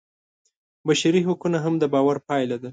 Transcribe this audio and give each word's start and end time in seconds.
بشري 0.87 1.19
حقونه 1.27 1.57
هم 1.65 1.73
د 1.81 1.83
باور 1.93 2.17
پایله 2.27 2.57
ده. 2.63 2.69